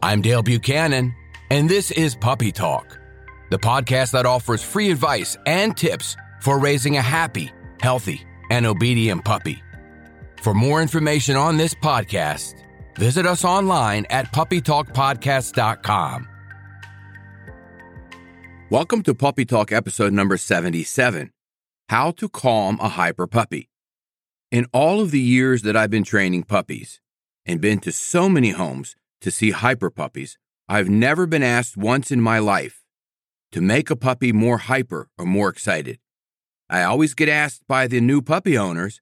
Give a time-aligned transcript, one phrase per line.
[0.00, 1.12] I'm Dale Buchanan,
[1.50, 3.00] and this is Puppy Talk,
[3.50, 9.24] the podcast that offers free advice and tips for raising a happy, healthy, and obedient
[9.24, 9.60] puppy.
[10.40, 12.62] For more information on this podcast,
[12.96, 16.28] visit us online at puppytalkpodcast.com.
[18.70, 21.32] Welcome to Puppy Talk episode number 77
[21.88, 23.68] How to Calm a Hyper Puppy.
[24.52, 27.00] In all of the years that I've been training puppies
[27.44, 30.38] and been to so many homes to see hyper puppies,
[30.68, 32.82] I've never been asked once in my life
[33.52, 35.98] to make a puppy more hyper or more excited.
[36.68, 39.00] I always get asked by the new puppy owners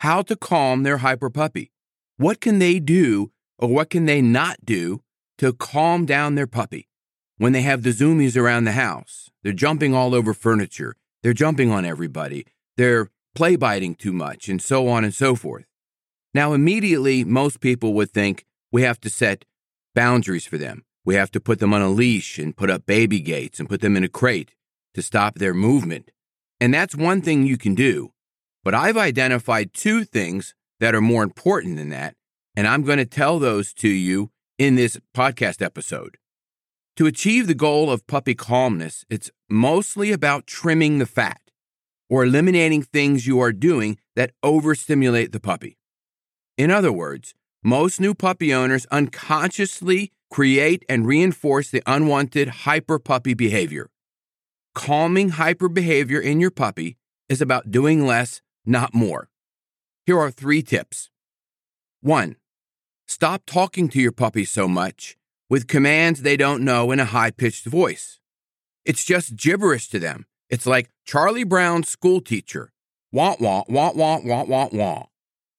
[0.00, 1.72] how to calm their hyper puppy.
[2.16, 5.02] What can they do or what can they not do
[5.38, 6.88] to calm down their puppy
[7.36, 9.30] when they have the zoomies around the house?
[9.42, 12.46] They're jumping all over furniture, they're jumping on everybody,
[12.76, 15.64] they're play biting too much, and so on and so forth.
[16.34, 19.44] Now, immediately, most people would think we have to set
[19.98, 20.84] boundaries for them.
[21.04, 23.80] We have to put them on a leash and put up baby gates and put
[23.80, 24.54] them in a crate
[24.94, 26.12] to stop their movement.
[26.60, 28.12] And that's one thing you can do.
[28.62, 32.14] But I've identified two things that are more important than that.
[32.54, 36.16] And I'm going to tell those to you in this podcast episode.
[36.98, 41.40] To achieve the goal of puppy calmness, it's mostly about trimming the fat
[42.08, 45.76] or eliminating things you are doing that overstimulate the puppy.
[46.56, 47.34] In other words,
[47.68, 53.90] most new puppy owners unconsciously create and reinforce the unwanted hyper puppy behavior.
[54.74, 56.96] Calming hyper behavior in your puppy
[57.28, 59.28] is about doing less, not more.
[60.06, 61.10] Here are three tips.
[62.00, 62.36] One,
[63.06, 65.18] stop talking to your puppy so much
[65.50, 68.18] with commands they don't know in a high pitched voice.
[68.86, 70.24] It's just gibberish to them.
[70.48, 72.72] It's like Charlie Brown's school teacher.
[73.12, 75.04] Wah, wah, wah, wah, wah, wah, wah.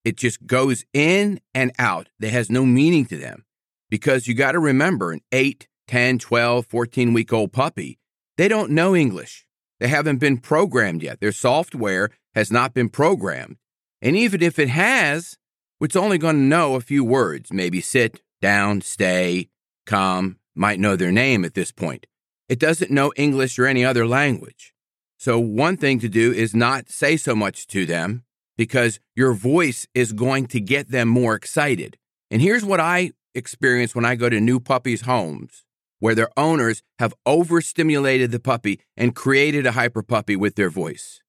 [0.03, 2.09] It just goes in and out.
[2.19, 3.45] It has no meaning to them
[3.89, 7.99] because you got to remember an 8, 10, 12, 14 week old puppy,
[8.37, 9.45] they don't know English.
[9.79, 11.19] They haven't been programmed yet.
[11.19, 13.57] Their software has not been programmed.
[14.01, 15.37] And even if it has,
[15.81, 19.49] it's only going to know a few words, maybe sit, down, stay,
[19.85, 22.05] come, might know their name at this point.
[22.47, 24.73] It doesn't know English or any other language.
[25.17, 28.23] So, one thing to do is not say so much to them
[28.59, 31.97] because your voice is going to get them more excited.
[32.29, 35.63] And here's what I experience when I go to new puppies' homes
[35.99, 41.21] where their owners have overstimulated the puppy and created a hyper puppy with their voice.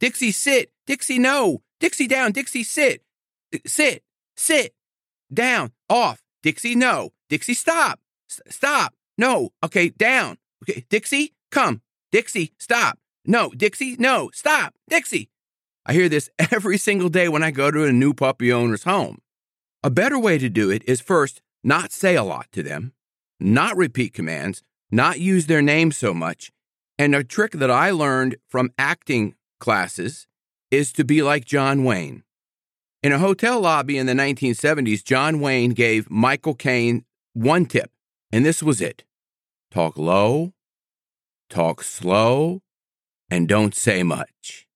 [0.00, 0.72] Dixie, sit.
[0.88, 1.62] Dixie, no.
[1.78, 2.32] Dixie, down.
[2.32, 3.02] Dixie, sit.
[3.64, 4.02] Sit.
[4.36, 4.74] Sit.
[5.32, 5.70] Down.
[5.88, 6.20] Off.
[6.42, 7.10] Dixie, no.
[7.28, 8.00] Dixie, stop.
[8.28, 8.92] S- stop.
[9.16, 9.50] No.
[9.62, 10.36] Okay, down.
[10.64, 11.80] Okay, Dixie, come.
[12.10, 12.98] Dixie, stop.
[13.24, 14.30] No, Dixie, no.
[14.34, 14.74] Stop.
[14.88, 15.28] Dixie.
[15.84, 19.18] I hear this every single day when I go to a new puppy owner's home.
[19.82, 22.92] A better way to do it is first, not say a lot to them,
[23.40, 26.52] not repeat commands, not use their name so much.
[26.98, 30.26] And a trick that I learned from acting classes
[30.70, 32.22] is to be like John Wayne.
[33.02, 37.90] In a hotel lobby in the 1970s, John Wayne gave Michael Caine one tip,
[38.30, 39.04] and this was it
[39.72, 40.52] talk low,
[41.50, 42.60] talk slow,
[43.30, 44.68] and don't say much.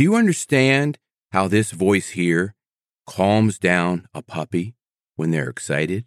[0.00, 0.96] Do you understand
[1.30, 2.54] how this voice here
[3.06, 4.74] calms down a puppy
[5.16, 6.06] when they're excited,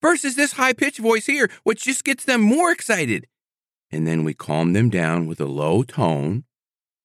[0.00, 3.26] versus this high pitched voice here, which just gets them more excited.
[3.90, 6.44] And then we calm them down with a low tone.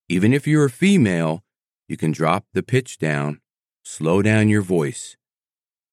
[0.07, 1.43] Even if you're a female,
[1.87, 3.41] you can drop the pitch down,
[3.83, 5.17] slow down your voice,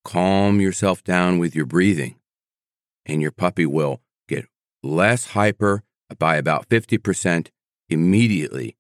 [0.04, 2.16] calm yourself down with your breathing,
[3.06, 4.44] and your puppy will get
[4.82, 5.84] less hyper
[6.18, 7.48] by about 50%
[7.88, 8.76] immediately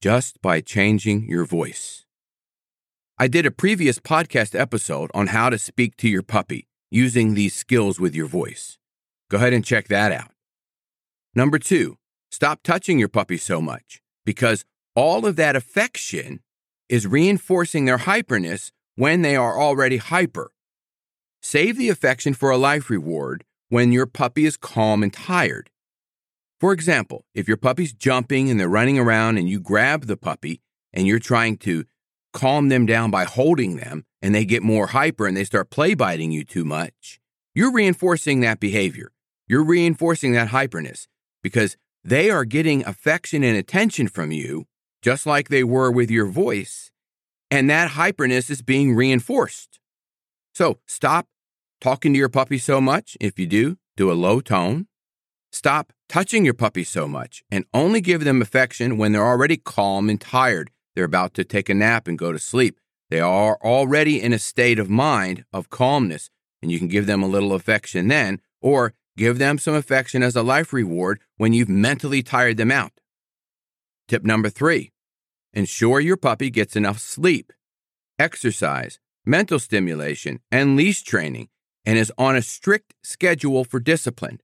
[0.00, 2.04] just by changing your voice.
[3.18, 7.54] I did a previous podcast episode on how to speak to your puppy using these
[7.54, 8.78] skills with your voice.
[9.30, 10.32] Go ahead and check that out.
[11.34, 11.96] Number two,
[12.30, 14.64] stop touching your puppy so much because
[14.94, 16.40] all of that affection
[16.88, 20.50] is reinforcing their hyperness when they are already hyper.
[21.42, 25.70] Save the affection for a life reward when your puppy is calm and tired.
[26.58, 30.62] For example, if your puppy's jumping and they're running around and you grab the puppy
[30.92, 31.84] and you're trying to
[32.32, 35.94] calm them down by holding them and they get more hyper and they start play
[35.94, 37.20] biting you too much,
[37.54, 39.12] you're reinforcing that behavior.
[39.46, 41.06] You're reinforcing that hyperness
[41.42, 44.64] because they are getting affection and attention from you,
[45.02, 46.90] just like they were with your voice.
[47.50, 49.78] And that hyperness is being reinforced.
[50.54, 51.26] So stop
[51.80, 53.16] talking to your puppy so much.
[53.20, 54.86] If you do, do a low tone.
[55.56, 60.10] Stop touching your puppy so much and only give them affection when they're already calm
[60.10, 60.70] and tired.
[60.94, 62.78] They're about to take a nap and go to sleep.
[63.08, 66.28] They are already in a state of mind of calmness,
[66.60, 70.36] and you can give them a little affection then, or give them some affection as
[70.36, 72.92] a life reward when you've mentally tired them out.
[74.08, 74.92] Tip number three
[75.54, 77.50] ensure your puppy gets enough sleep,
[78.18, 81.48] exercise, mental stimulation, and leash training,
[81.86, 84.38] and is on a strict schedule for discipline.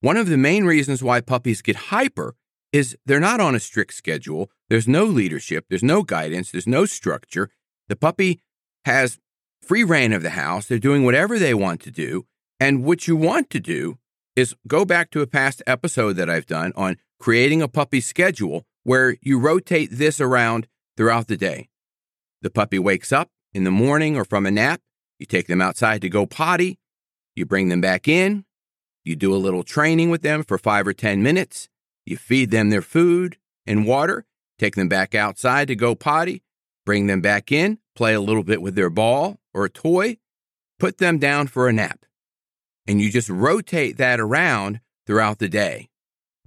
[0.00, 2.34] One of the main reasons why puppies get hyper
[2.72, 4.50] is they're not on a strict schedule.
[4.68, 7.50] There's no leadership, there's no guidance, there's no structure.
[7.88, 8.40] The puppy
[8.84, 9.18] has
[9.60, 10.66] free reign of the house.
[10.66, 12.26] They're doing whatever they want to do.
[12.58, 13.98] And what you want to do
[14.36, 18.64] is go back to a past episode that I've done on creating a puppy schedule
[18.84, 20.66] where you rotate this around
[20.96, 21.68] throughout the day.
[22.42, 24.80] The puppy wakes up in the morning or from a nap.
[25.18, 26.78] You take them outside to go potty.
[27.34, 28.44] You bring them back in.
[29.04, 31.68] You do a little training with them for five or 10 minutes.
[32.04, 34.26] You feed them their food and water,
[34.58, 36.42] take them back outside to go potty,
[36.84, 40.18] bring them back in, play a little bit with their ball or a toy,
[40.78, 42.04] put them down for a nap.
[42.86, 45.88] And you just rotate that around throughout the day.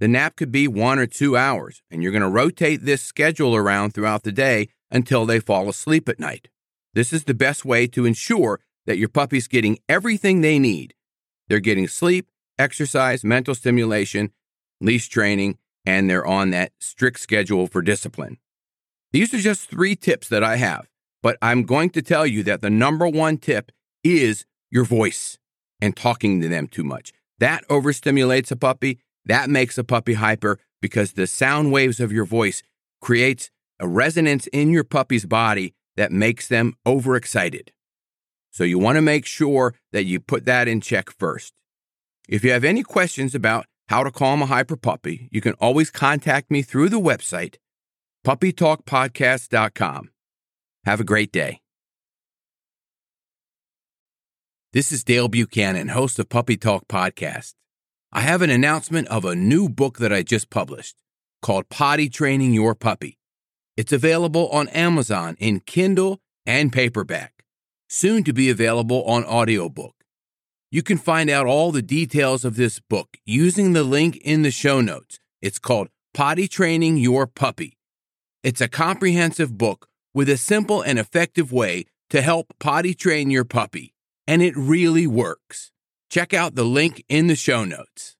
[0.00, 3.54] The nap could be one or two hours, and you're going to rotate this schedule
[3.54, 6.48] around throughout the day until they fall asleep at night.
[6.92, 10.94] This is the best way to ensure that your puppy's getting everything they need.
[11.48, 12.28] They're getting sleep,
[12.58, 14.32] exercise, mental stimulation,
[14.80, 18.38] leash training, and they're on that strict schedule for discipline.
[19.12, 20.88] These are just three tips that I have,
[21.22, 23.70] but I'm going to tell you that the number one tip
[24.02, 25.38] is your voice
[25.80, 27.12] and talking to them too much.
[27.38, 28.98] That overstimulates a puppy.
[29.24, 32.62] That makes a puppy hyper because the sound waves of your voice
[33.00, 37.72] creates a resonance in your puppy's body that makes them overexcited.
[38.50, 41.52] So you want to make sure that you put that in check first.
[42.28, 45.90] If you have any questions about how to calm a hyper puppy, you can always
[45.90, 47.56] contact me through the website,
[48.26, 50.10] puppytalkpodcast.com.
[50.84, 51.60] Have a great day.
[54.72, 57.54] This is Dale Buchanan, host of Puppy Talk Podcast.
[58.10, 60.96] I have an announcement of a new book that I just published
[61.42, 63.18] called Potty Training Your Puppy.
[63.76, 67.44] It's available on Amazon in Kindle and paperback,
[67.88, 69.93] soon to be available on audiobook.
[70.74, 74.50] You can find out all the details of this book using the link in the
[74.50, 75.20] show notes.
[75.40, 77.78] It's called Potty Training Your Puppy.
[78.42, 83.44] It's a comprehensive book with a simple and effective way to help potty train your
[83.44, 83.94] puppy,
[84.26, 85.70] and it really works.
[86.10, 88.16] Check out the link in the show notes.